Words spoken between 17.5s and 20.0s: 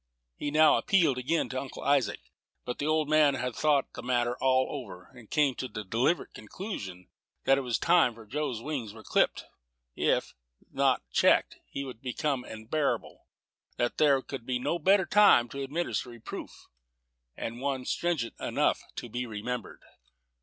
one stringent enough to be remembered.